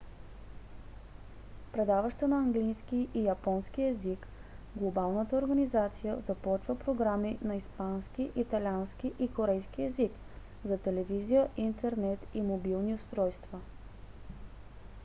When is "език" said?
3.81-4.27, 9.83-10.11